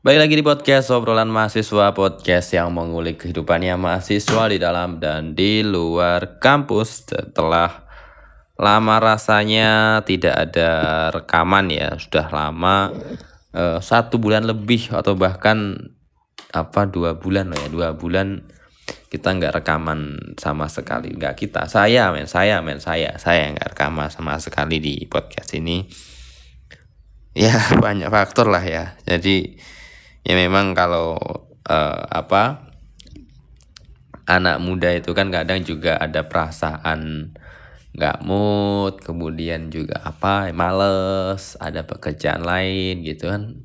Baik 0.00 0.16
lagi 0.16 0.32
di 0.32 0.40
podcast 0.40 0.88
obrolan 0.96 1.28
mahasiswa 1.28 1.92
podcast 1.92 2.56
yang 2.56 2.72
mengulik 2.72 3.20
kehidupannya 3.20 3.76
mahasiswa 3.76 4.48
di 4.48 4.56
dalam 4.56 4.96
dan 4.96 5.36
di 5.36 5.60
luar 5.60 6.40
kampus. 6.40 7.04
Setelah 7.04 7.84
lama 8.56 8.96
rasanya 8.96 10.00
tidak 10.08 10.32
ada 10.48 10.72
rekaman 11.12 11.68
ya 11.68 12.00
sudah 12.00 12.32
lama 12.32 12.96
eh, 13.52 13.76
satu 13.84 14.16
bulan 14.16 14.48
lebih 14.48 14.88
atau 14.88 15.20
bahkan 15.20 15.92
apa 16.48 16.88
dua 16.88 17.20
bulan 17.20 17.52
ya 17.52 17.68
dua 17.68 17.92
bulan 17.92 18.48
kita 19.12 19.36
nggak 19.36 19.60
rekaman 19.60 20.32
sama 20.40 20.72
sekali. 20.72 21.12
Nggak 21.12 21.44
kita 21.44 21.68
saya 21.68 22.08
men 22.08 22.24
saya 22.24 22.64
men 22.64 22.80
saya 22.80 23.20
saya 23.20 23.52
nggak 23.52 23.76
rekaman 23.76 24.08
sama 24.08 24.40
sekali 24.40 24.80
di 24.80 25.04
podcast 25.04 25.52
ini. 25.52 25.84
Ya 27.36 27.52
banyak 27.84 28.08
faktor 28.08 28.48
lah 28.48 28.64
ya. 28.64 28.96
Jadi 29.04 29.60
ya 30.24 30.34
memang 30.36 30.76
kalau 30.76 31.16
uh, 31.66 32.02
apa 32.10 32.70
anak 34.30 34.62
muda 34.62 34.94
itu 34.94 35.10
kan 35.10 35.34
kadang 35.34 35.66
juga 35.66 35.98
ada 35.98 36.30
perasaan 36.30 37.34
nggak 37.90 38.22
mood 38.22 39.02
kemudian 39.02 39.66
juga 39.74 39.98
apa 40.06 40.54
males 40.54 41.58
ada 41.58 41.82
pekerjaan 41.82 42.46
lain 42.46 43.02
gitu 43.02 43.26
kan. 43.30 43.58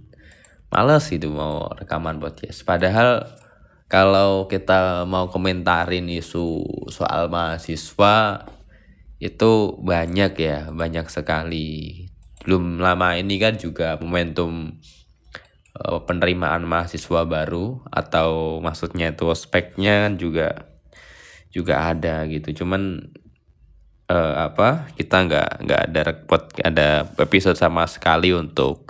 Males 0.73 1.05
itu 1.13 1.29
mau 1.29 1.69
rekaman 1.71 2.17
podcast. 2.17 2.65
Padahal 2.65 3.23
kalau 3.85 4.49
kita 4.49 5.05
mau 5.05 5.29
komentarin 5.29 6.09
isu 6.09 6.65
soal 6.89 7.29
mahasiswa 7.29 8.49
itu 9.21 9.51
banyak 9.79 10.33
ya 10.35 10.73
banyak 10.73 11.07
sekali. 11.07 12.09
Belum 12.43 12.81
lama 12.81 13.13
ini 13.15 13.37
kan 13.37 13.55
juga 13.61 13.95
momentum 14.01 14.81
penerimaan 15.75 16.63
mahasiswa 16.63 17.27
baru 17.27 17.83
atau 17.91 18.59
maksudnya 18.63 19.11
itu 19.11 19.27
speknya 19.35 20.07
juga 20.15 20.71
juga 21.51 21.91
ada 21.91 22.23
gitu. 22.31 22.63
Cuman 22.63 23.11
uh, 24.07 24.35
apa 24.51 24.91
kita 24.95 25.27
nggak 25.27 25.49
nggak 25.67 25.81
ada 25.91 25.99
repot 26.03 26.43
ada 26.63 26.87
episode 27.19 27.59
sama 27.59 27.83
sekali 27.87 28.31
untuk 28.31 28.87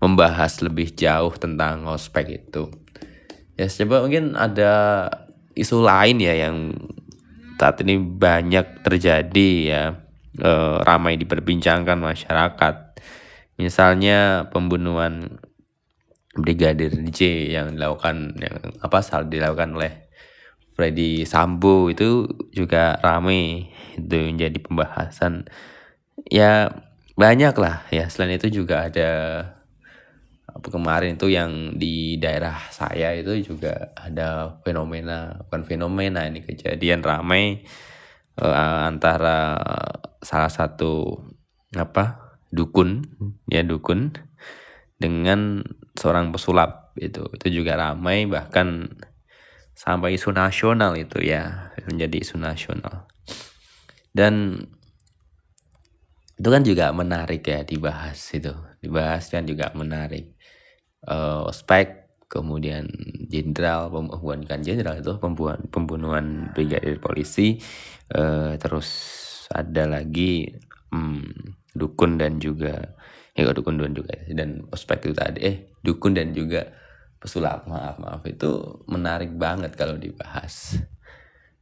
membahas 0.00 0.64
lebih 0.64 0.92
jauh 0.96 1.32
tentang 1.36 1.84
ospek 1.88 2.44
itu. 2.44 2.72
Ya 3.56 3.68
coba 3.68 4.04
mungkin 4.04 4.36
ada 4.36 4.72
isu 5.52 5.84
lain 5.84 6.16
ya 6.20 6.48
yang 6.48 6.72
saat 7.60 7.84
ini 7.84 8.00
banyak 8.00 8.80
terjadi 8.80 9.50
ya 9.68 9.82
uh, 10.40 10.80
ramai 10.80 11.20
diperbincangkan 11.20 12.00
masyarakat. 12.00 12.96
Misalnya 13.60 14.48
pembunuhan 14.48 15.44
Brigadir 16.30 16.94
J 17.10 17.50
yang 17.50 17.74
dilakukan 17.74 18.38
yang 18.38 18.56
apa 18.78 19.02
salah 19.02 19.26
dilakukan 19.26 19.74
oleh 19.74 20.10
Freddy 20.78 21.26
Sambo 21.26 21.90
itu 21.90 22.24
juga 22.54 22.96
rame 23.02 23.74
itu 23.98 24.16
menjadi 24.16 24.58
pembahasan. 24.62 25.50
Ya 26.30 26.70
banyak 27.18 27.54
lah. 27.58 27.84
Ya 27.90 28.06
selain 28.06 28.38
itu 28.38 28.62
juga 28.62 28.86
ada 28.86 29.10
apa 30.50 30.66
kemarin 30.70 31.14
itu 31.14 31.30
yang 31.30 31.78
di 31.78 32.18
daerah 32.18 32.58
saya 32.74 33.14
itu 33.14 33.54
juga 33.54 33.94
ada 33.94 34.58
fenomena 34.66 35.38
bukan 35.46 35.62
fenomena 35.62 36.26
ini 36.26 36.42
kejadian 36.42 37.06
ramai 37.06 37.62
uh, 38.40 38.90
antara 38.90 39.56
salah 40.20 40.50
satu 40.50 41.22
apa 41.78 42.34
dukun 42.50 43.06
ya 43.46 43.62
dukun 43.62 44.10
dengan 44.98 45.62
seorang 46.00 46.32
pesulap 46.32 46.96
itu. 46.96 47.28
Itu 47.36 47.46
juga 47.52 47.76
ramai 47.76 48.24
bahkan 48.24 48.88
sampai 49.76 50.16
isu 50.16 50.32
nasional 50.32 50.96
itu 50.96 51.20
ya 51.20 51.72
menjadi 51.84 52.16
isu 52.24 52.40
nasional. 52.40 53.04
Dan 54.10 54.64
itu 56.40 56.48
kan 56.48 56.64
juga 56.64 56.88
menarik 56.96 57.44
ya 57.44 57.60
dibahas 57.60 58.16
itu. 58.32 58.56
Dibahas 58.80 59.28
kan 59.28 59.44
juga 59.44 59.68
menarik. 59.76 60.32
Uh, 61.04 61.48
ospek 61.48 62.00
kemudian 62.28 62.84
jenderal 63.32 63.88
pembunuhan 63.88 64.60
jenderal 64.60 65.00
itu 65.00 65.16
pembunuhan 65.16 65.60
pembunuhan 65.68 66.26
brigadir 66.56 66.96
polisi. 66.96 67.60
Uh, 68.08 68.56
terus 68.56 68.88
ada 69.52 69.84
lagi 69.86 70.48
um, 70.94 71.24
dukun 71.74 72.18
dan 72.18 72.38
juga 72.38 72.96
ya 73.40 73.56
dukun 73.56 73.80
dan 73.80 73.96
juga 73.96 74.12
dan 74.28 74.68
ospek 74.68 75.08
itu 75.08 75.16
tadi 75.16 75.40
eh 75.40 75.56
dukun 75.80 76.12
dan 76.12 76.36
juga 76.36 76.68
pesulap. 77.20 77.68
Maaf 77.68 78.00
maaf. 78.00 78.24
Itu 78.24 78.82
menarik 78.88 79.36
banget 79.36 79.76
kalau 79.76 80.00
dibahas. 80.00 80.80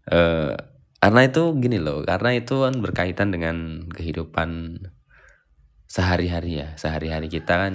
Uh, 0.08 0.56
karena 0.98 1.28
itu 1.28 1.52
gini 1.60 1.78
loh 1.78 2.00
karena 2.00 2.32
itu 2.34 2.64
kan 2.64 2.80
berkaitan 2.80 3.28
dengan 3.28 3.86
kehidupan 3.90 4.80
sehari-hari 5.90 6.64
ya. 6.64 6.68
Sehari-hari 6.78 7.26
kita 7.28 7.68
kan 7.68 7.74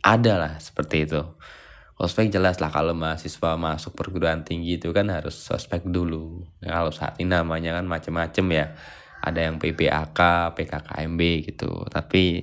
ada 0.00 0.34
lah 0.40 0.52
seperti 0.58 1.06
itu. 1.06 1.20
Ospek 2.00 2.32
jelas 2.32 2.56
lah 2.64 2.72
kalau 2.72 2.96
mahasiswa 2.96 3.60
masuk 3.60 3.92
perguruan 3.92 4.40
tinggi 4.40 4.80
itu 4.80 4.88
kan 4.96 5.12
harus 5.12 5.36
ospek 5.52 5.84
dulu. 5.84 6.48
Kalau 6.64 6.88
saat 6.88 7.20
ini 7.20 7.28
namanya 7.28 7.76
kan 7.76 7.84
macem-macem 7.84 8.46
ya 8.56 8.66
ada 9.20 9.40
yang 9.40 9.60
PPAK, 9.60 10.18
PKKMB 10.56 11.20
gitu. 11.52 11.84
Tapi 11.88 12.40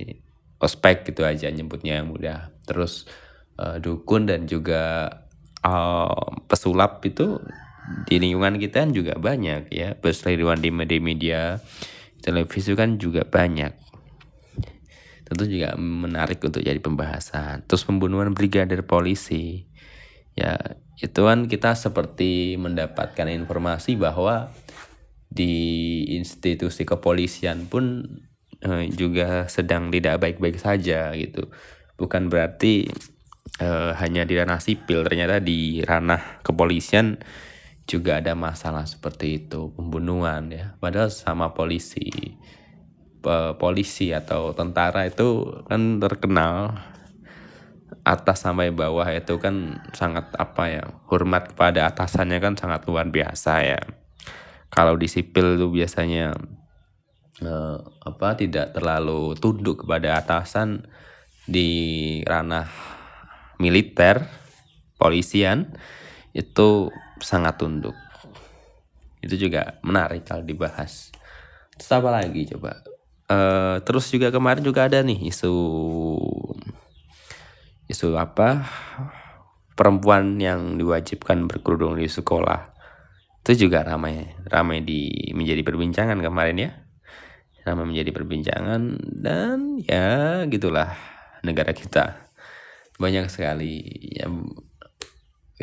ospek 0.57 1.09
gitu 1.09 1.25
aja 1.25 1.49
nyebutnya 1.49 2.01
yang 2.01 2.09
mudah. 2.09 2.53
Terus 2.65 3.09
uh, 3.57 3.81
dukun 3.81 4.29
dan 4.29 4.45
juga 4.45 5.09
uh, 5.65 6.41
pesulap 6.45 7.01
itu 7.05 7.41
di 8.07 8.19
lingkungan 8.19 8.59
kita 8.59 8.85
kan 8.85 8.91
juga 8.93 9.17
banyak 9.17 9.73
ya. 9.73 9.97
Berseliweran 9.97 10.61
di 10.61 10.69
media-media 10.69 11.61
televisi 12.21 12.73
kan 12.77 13.01
juga 13.01 13.25
banyak. 13.25 13.73
Tentu 15.27 15.43
juga 15.43 15.75
menarik 15.75 16.39
untuk 16.39 16.63
jadi 16.63 16.79
pembahasan. 16.79 17.67
Terus 17.67 17.83
pembunuhan 17.83 18.31
brigadir 18.31 18.87
polisi. 18.87 19.67
Ya, 20.37 20.55
itu 21.01 21.19
kan 21.25 21.49
kita 21.49 21.73
seperti 21.73 22.55
mendapatkan 22.55 23.27
informasi 23.27 23.97
bahwa 23.97 24.53
di 25.27 25.53
institusi 26.15 26.87
kepolisian 26.87 27.67
pun 27.67 28.03
uh, 28.63 28.83
juga 28.89 29.45
sedang 29.51 29.91
tidak 29.93 30.23
baik-baik 30.23 30.57
saja 30.57 31.13
gitu. 31.13 31.51
Bukan 31.99 32.31
berarti 32.31 32.87
uh, 33.61 33.93
hanya 33.99 34.23
di 34.23 34.33
ranah 34.37 34.61
sipil, 34.61 35.05
ternyata 35.05 35.43
di 35.43 35.83
ranah 35.83 36.41
kepolisian 36.41 37.19
juga 37.87 38.19
ada 38.19 38.35
masalah 38.35 38.83
seperti 38.83 39.47
itu, 39.47 39.71
pembunuhan 39.73 40.51
ya. 40.51 40.75
Padahal 40.79 41.09
sama 41.11 41.55
polisi 41.55 42.35
polisi 43.59 44.15
atau 44.15 44.55
tentara 44.55 45.03
itu 45.03 45.59
kan 45.67 45.99
terkenal 45.99 46.79
atas 48.07 48.39
sampai 48.39 48.71
bawah 48.71 49.03
itu 49.11 49.35
kan 49.35 49.83
sangat 49.91 50.31
apa 50.39 50.63
ya 50.71 50.83
hormat 51.11 51.51
kepada 51.51 51.91
atasannya 51.91 52.39
kan 52.39 52.55
sangat 52.55 52.87
luar 52.87 53.11
biasa 53.11 53.53
ya 53.67 53.79
kalau 54.67 54.99
di 54.99 55.07
sipil 55.07 55.55
itu 55.55 55.67
biasanya 55.71 56.35
uh, 57.43 57.77
apa 58.03 58.35
tidak 58.35 58.75
terlalu 58.75 59.35
tunduk 59.39 59.85
kepada 59.85 60.19
atasan 60.19 60.85
di 61.47 61.69
ranah 62.27 62.67
militer 63.57 64.27
polisian 64.99 65.71
itu 66.35 66.91
sangat 67.23 67.57
tunduk. 67.57 67.95
Itu 69.23 69.39
juga 69.39 69.81
menarik 69.81 70.27
kalau 70.27 70.45
dibahas. 70.45 71.09
Terus 71.77 71.91
apa 71.93 72.09
lagi 72.13 72.45
coba? 72.53 72.83
Uh, 73.27 73.83
terus 73.83 74.07
juga 74.07 74.31
kemarin 74.31 74.63
juga 74.63 74.87
ada 74.87 75.03
nih 75.03 75.27
isu 75.27 75.51
isu 77.91 78.15
apa 78.15 78.63
perempuan 79.75 80.39
yang 80.39 80.79
diwajibkan 80.79 81.43
berkerudung 81.51 81.99
di 81.99 82.07
sekolah 82.07 82.76
itu 83.47 83.71
juga 83.71 83.79
ramai 83.79 84.27
ramai 84.51 84.83
di 84.83 85.31
menjadi 85.31 85.63
perbincangan 85.63 86.19
kemarin 86.19 86.57
ya. 86.59 86.71
Ramai 87.63 87.87
menjadi 87.87 88.11
perbincangan 88.11 88.99
dan 89.23 89.79
ya 89.87 90.43
gitulah 90.51 90.91
negara 91.47 91.71
kita. 91.71 92.27
Banyak 92.99 93.31
sekali 93.31 93.87
ya 94.11 94.27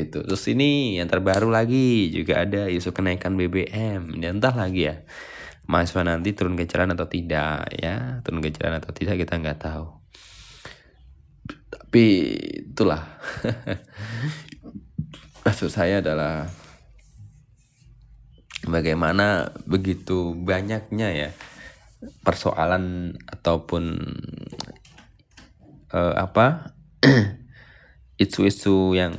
itu 0.01 0.25
terus 0.25 0.49
ini 0.49 0.97
yang 0.97 1.13
terbaru 1.13 1.53
lagi 1.53 2.09
juga 2.09 2.49
ada 2.49 2.73
isu 2.73 2.97
kenaikan 2.97 3.37
BBM 3.37 4.17
dan 4.17 4.41
entah 4.41 4.57
lagi 4.57 4.89
ya 4.89 5.05
mahasiswa 5.69 6.03
nanti 6.09 6.33
turun 6.33 6.57
ke 6.57 6.65
jalan 6.65 6.97
atau 6.97 7.05
tidak 7.05 7.69
ya. 7.69 8.25
Turun 8.25 8.41
ke 8.41 8.49
jalan 8.49 8.81
atau 8.81 8.97
tidak 8.97 9.21
kita 9.21 9.37
nggak 9.37 9.61
tahu. 9.61 9.93
Tapi 11.69 12.05
itulah. 12.65 13.21
Maksud 15.45 15.69
saya 15.69 16.01
adalah 16.01 16.49
bagaimana 18.65 19.53
begitu 19.69 20.33
banyaknya 20.37 21.09
ya 21.13 21.31
persoalan 22.21 23.17
ataupun 23.29 23.85
uh, 25.93 26.15
apa 26.17 26.77
isu-isu 28.25 28.93
yang 28.97 29.17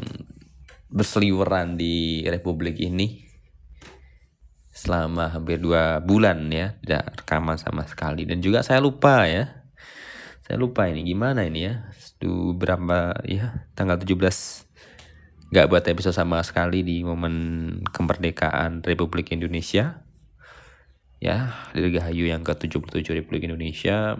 berseliweran 0.92 1.76
di 1.76 2.24
Republik 2.30 2.80
ini 2.80 3.26
selama 4.76 5.32
hampir 5.32 5.58
dua 5.64 6.04
bulan 6.04 6.52
ya 6.52 6.76
tidak 6.84 7.24
rekaman 7.24 7.58
sama 7.58 7.88
sekali. 7.88 8.28
Dan 8.28 8.44
juga 8.44 8.62
saya 8.62 8.84
lupa 8.84 9.26
ya 9.26 9.66
saya 10.46 10.62
lupa 10.62 10.86
ini 10.86 11.02
gimana 11.02 11.48
ini 11.48 11.66
ya. 11.66 11.90
Berapa 12.56 13.22
ya 13.28 13.68
tanggal 13.78 14.02
17 14.02 14.18
nggak 15.54 15.68
buat 15.70 15.86
episode 15.86 16.18
sama 16.18 16.42
sekali 16.42 16.82
di 16.82 17.06
momen 17.06 17.36
kemerdekaan 17.94 18.82
Republik 18.82 19.30
Indonesia. 19.30 20.02
Ya 21.22 21.54
Dirgahayu 21.74 22.30
yang 22.30 22.42
ke-77 22.42 23.06
Republik 23.14 23.46
Indonesia. 23.46 24.18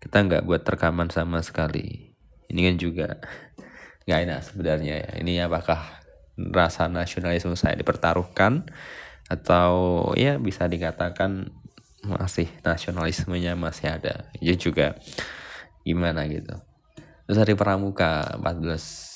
Kita 0.00 0.16
nggak 0.22 0.44
buat 0.44 0.62
rekaman 0.62 1.08
sama 1.08 1.40
sekali. 1.40 2.12
Ini 2.52 2.60
kan 2.72 2.76
juga 2.76 3.08
nggak 4.04 4.20
enak 4.28 4.40
sebenarnya 4.44 4.94
ya. 5.02 5.10
Ini 5.24 5.32
apakah 5.48 6.04
rasa 6.36 6.86
nasionalisme 6.86 7.56
saya 7.56 7.74
dipertaruhkan? 7.74 8.68
Atau 9.26 10.12
ya 10.14 10.38
bisa 10.38 10.70
dikatakan 10.70 11.50
masih 12.06 12.46
nasionalismenya 12.62 13.58
masih 13.58 13.98
ada. 13.98 14.30
Ya 14.38 14.54
juga 14.54 15.00
gimana 15.82 16.28
gitu. 16.30 16.54
Terus 17.26 17.38
hari 17.42 17.58
pramuka 17.58 18.38
14 18.38 19.15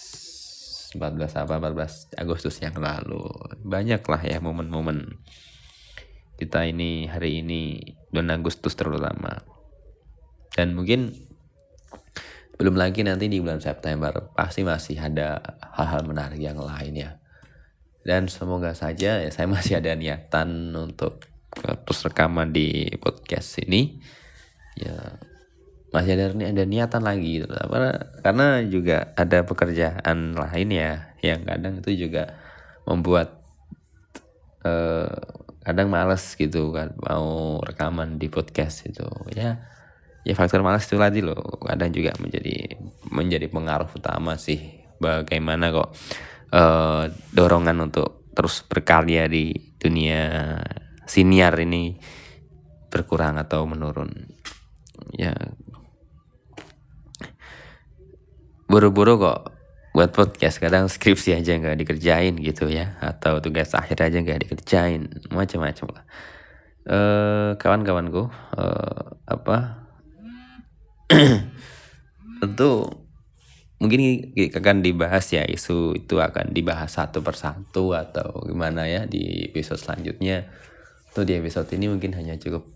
14 0.94 1.46
apa 1.46 1.54
14 1.62 2.18
Agustus 2.18 2.58
yang 2.58 2.74
lalu. 2.78 3.22
Banyak 3.62 4.02
lah 4.02 4.22
ya 4.26 4.42
momen-momen 4.42 5.20
kita 6.40 6.64
ini 6.64 7.04
hari 7.04 7.44
ini 7.44 7.78
bulan 8.08 8.40
Agustus 8.40 8.72
terutama. 8.74 9.44
Dan 10.56 10.72
mungkin 10.72 11.12
belum 12.56 12.76
lagi 12.76 13.04
nanti 13.04 13.28
di 13.28 13.38
bulan 13.40 13.60
September 13.60 14.32
pasti 14.32 14.64
masih 14.64 14.96
ada 15.00 15.40
hal-hal 15.76 16.04
menarik 16.08 16.40
yang 16.40 16.58
lain 16.58 16.96
ya. 16.96 17.10
Dan 18.00 18.32
semoga 18.32 18.72
saja 18.72 19.20
ya 19.20 19.30
saya 19.30 19.46
masih 19.54 19.78
ada 19.78 19.92
niatan 19.94 20.72
untuk 20.72 21.28
terus 21.52 22.00
rekaman 22.02 22.50
di 22.50 22.88
podcast 22.98 23.60
ini. 23.62 24.00
Ya 24.80 25.20
masih 25.90 26.14
ada 26.14 26.30
ada 26.30 26.64
niatan 26.66 27.02
lagi 27.02 27.42
gitu 27.42 27.50
karena 27.50 27.90
karena 28.22 28.46
juga 28.62 29.10
ada 29.18 29.42
pekerjaan 29.42 30.38
lain 30.38 30.68
ya 30.70 31.10
yang 31.18 31.42
kadang 31.42 31.82
itu 31.82 32.06
juga 32.06 32.38
membuat 32.86 33.40
uh, 34.64 35.10
kadang 35.60 35.92
males 35.92 36.34
gitu 36.34 36.72
kan 36.72 36.96
mau 36.98 37.60
rekaman 37.60 38.16
di 38.16 38.32
podcast 38.32 38.88
itu. 38.88 39.04
Ya 39.36 39.60
ya 40.24 40.34
faktor 40.36 40.64
males 40.64 40.88
itu 40.88 40.96
tadi 40.96 41.20
loh. 41.20 41.60
Kadang 41.60 41.92
juga 41.92 42.16
menjadi 42.18 42.80
menjadi 43.12 43.46
pengaruh 43.48 43.90
utama 43.92 44.40
sih 44.40 44.80
bagaimana 45.00 45.72
kok 45.72 45.90
uh, 46.52 47.04
dorongan 47.32 47.90
untuk 47.92 48.32
terus 48.32 48.64
berkarya 48.64 49.28
di 49.28 49.52
dunia 49.76 50.56
siniar 51.04 51.54
ini 51.60 52.00
berkurang 52.88 53.36
atau 53.36 53.68
menurun. 53.68 54.10
Ya 55.14 55.36
buru-buru 58.70 59.18
kok 59.18 59.50
buat 59.90 60.14
podcast. 60.14 60.62
Kadang 60.62 60.86
skripsi 60.86 61.34
aja 61.34 61.58
nggak 61.58 61.82
dikerjain 61.82 62.38
gitu 62.38 62.70
ya. 62.70 62.94
Atau 63.02 63.42
tugas 63.42 63.74
akhir 63.74 64.06
aja 64.06 64.22
nggak 64.22 64.46
dikerjain. 64.46 65.10
Macam-macam 65.34 65.86
lah. 65.90 66.04
Eh 66.86 67.50
kawan-kawanku 67.58 68.30
uh, 68.54 69.04
apa? 69.26 69.90
Tentu 72.40 72.70
mungkin 73.82 74.00
akan 74.36 74.76
dibahas 74.86 75.26
ya 75.34 75.42
isu 75.42 75.96
itu 75.96 76.20
akan 76.20 76.52
dibahas 76.52 76.94
satu 76.94 77.24
persatu 77.24 77.96
atau 77.96 78.44
gimana 78.46 78.86
ya 78.86 79.10
di 79.10 79.50
episode 79.50 79.82
selanjutnya. 79.82 80.46
Tuh 81.10 81.26
di 81.26 81.34
episode 81.34 81.66
ini 81.74 81.90
mungkin 81.90 82.14
hanya 82.14 82.38
cukup 82.38 82.70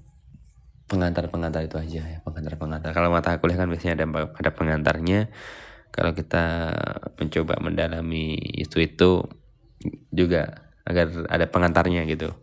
pengantar-pengantar 0.90 1.64
itu 1.64 1.78
aja 1.78 2.02
ya 2.02 2.18
pengantar-pengantar. 2.26 2.90
Kalau 2.90 3.14
mata 3.14 3.38
kuliah 3.38 3.62
kan 3.62 3.70
biasanya 3.70 4.02
ada 4.02 4.06
ada 4.34 4.50
pengantarnya 4.50 5.30
kalau 5.94 6.10
kita 6.10 6.74
mencoba 7.22 7.54
mendalami 7.62 8.34
isu 8.58 8.82
itu 8.82 9.22
juga 10.10 10.66
agar 10.82 11.30
ada 11.30 11.46
pengantarnya 11.46 12.02
gitu. 12.10 12.34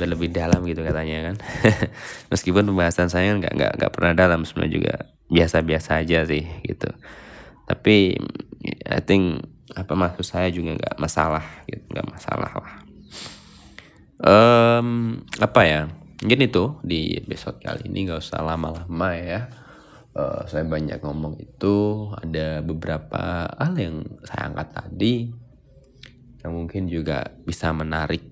Biar 0.00 0.16
lebih 0.16 0.32
dalam 0.32 0.64
gitu 0.64 0.80
katanya 0.80 1.28
kan. 1.28 1.36
Meskipun 2.32 2.64
pembahasan 2.64 3.12
saya 3.12 3.36
nggak 3.36 3.52
nggak 3.52 3.72
nggak 3.76 3.92
pernah 3.92 4.16
dalam 4.16 4.48
sebenarnya 4.48 4.72
juga 4.72 4.94
biasa-biasa 5.28 6.00
aja 6.00 6.24
sih 6.24 6.48
gitu. 6.64 6.88
Tapi 7.68 8.16
I 8.88 9.00
think 9.04 9.44
apa 9.76 9.92
maksud 9.92 10.24
saya 10.24 10.48
juga 10.48 10.80
nggak 10.80 10.96
masalah 10.96 11.44
gitu 11.68 11.84
nggak 11.92 12.08
masalah 12.08 12.52
lah. 12.56 12.74
Um, 14.18 15.20
apa 15.44 15.60
ya? 15.68 15.80
Mungkin 16.24 16.40
itu 16.40 16.64
di 16.80 17.20
episode 17.20 17.60
kali 17.60 17.84
ini 17.84 18.08
nggak 18.08 18.24
usah 18.24 18.40
lama-lama 18.40 19.12
ya 19.12 19.67
uh, 20.18 20.42
saya 20.50 20.66
banyak 20.66 20.98
ngomong 20.98 21.38
itu 21.38 22.10
ada 22.18 22.58
beberapa 22.66 23.46
hal 23.54 23.78
yang 23.78 24.02
saya 24.26 24.50
angkat 24.50 24.68
tadi 24.74 25.14
yang 26.42 26.52
mungkin 26.58 26.90
juga 26.90 27.30
bisa 27.46 27.70
menarik 27.70 28.26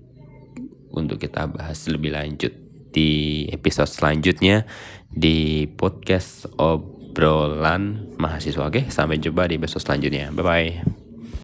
untuk 0.91 1.23
kita 1.23 1.47
bahas 1.47 1.87
lebih 1.87 2.11
lanjut 2.11 2.51
di 2.91 3.47
episode 3.47 3.87
selanjutnya 3.87 4.67
di 5.07 5.67
podcast 5.71 6.51
ob 6.59 6.97
obrolan 7.17 8.13
mahasiswa. 8.21 8.69
Oke, 8.69 8.85
sampai 8.93 9.17
jumpa 9.17 9.49
di 9.49 9.57
episode 9.57 9.81
selanjutnya. 9.81 10.29
Bye 10.29 10.45
bye. 10.45 10.96